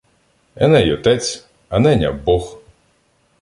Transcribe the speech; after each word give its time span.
Еней— 0.55 0.93
отець, 0.95 1.45
а 1.69 1.79
неня— 1.79 2.11
бог. 2.25 2.59